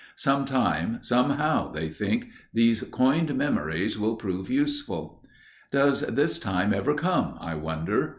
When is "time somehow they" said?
0.45-1.89